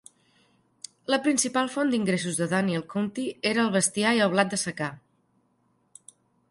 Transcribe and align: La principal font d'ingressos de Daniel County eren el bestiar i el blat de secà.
La 1.13 1.19
principal 1.27 1.69
font 1.75 1.93
d'ingressos 1.93 2.39
de 2.41 2.47
Daniel 2.55 2.87
County 2.95 3.27
eren 3.51 3.65
el 3.69 3.73
bestiar 3.79 4.19
i 4.21 4.27
el 4.29 4.35
blat 4.37 4.53
de 4.57 4.61
secà. 4.67 4.91